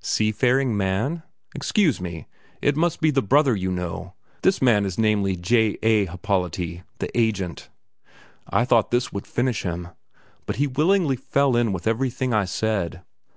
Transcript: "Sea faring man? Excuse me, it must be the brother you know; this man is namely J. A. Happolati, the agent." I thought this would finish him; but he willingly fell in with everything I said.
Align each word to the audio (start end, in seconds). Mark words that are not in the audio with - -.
"Sea 0.00 0.32
faring 0.32 0.76
man? 0.76 1.22
Excuse 1.54 2.00
me, 2.00 2.26
it 2.60 2.74
must 2.76 3.00
be 3.00 3.12
the 3.12 3.22
brother 3.22 3.54
you 3.54 3.70
know; 3.70 4.14
this 4.42 4.60
man 4.60 4.84
is 4.84 4.98
namely 4.98 5.36
J. 5.36 5.78
A. 5.80 6.06
Happolati, 6.06 6.82
the 6.98 7.16
agent." 7.16 7.70
I 8.50 8.64
thought 8.64 8.90
this 8.90 9.12
would 9.12 9.28
finish 9.28 9.62
him; 9.62 9.90
but 10.44 10.56
he 10.56 10.66
willingly 10.66 11.14
fell 11.14 11.54
in 11.54 11.72
with 11.72 11.86
everything 11.86 12.34
I 12.34 12.46
said. 12.46 13.02